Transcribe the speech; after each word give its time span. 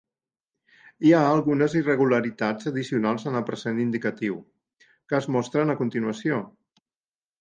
Hi 1.07 1.11
ha 1.17 1.19
algunes 1.33 1.75
irregularitats 1.81 2.69
addicionals 2.71 3.27
en 3.33 3.37
el 3.41 3.45
present 3.53 3.83
indicatiu, 3.87 4.41
que 4.89 5.19
es 5.23 5.29
mostren 5.37 5.75
a 5.75 5.77
continuació. 5.83 6.41